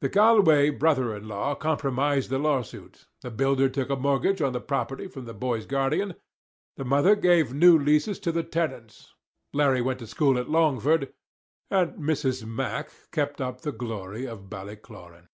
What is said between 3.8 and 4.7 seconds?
a mortgage on the